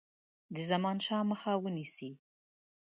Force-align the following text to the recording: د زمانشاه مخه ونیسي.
د 0.55 0.57
زمانشاه 0.69 1.23
مخه 1.31 1.51
ونیسي. 1.63 2.11